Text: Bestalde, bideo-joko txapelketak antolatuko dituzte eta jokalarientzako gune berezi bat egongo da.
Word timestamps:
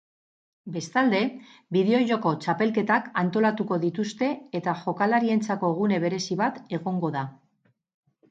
Bestalde, 0.75 1.17
bideo-joko 1.75 2.31
txapelketak 2.45 3.11
antolatuko 3.23 3.77
dituzte 3.83 4.31
eta 4.61 4.75
jokalarientzako 4.81 5.71
gune 5.81 5.99
berezi 6.05 6.39
bat 6.41 6.57
egongo 6.79 7.13
da. 7.17 7.23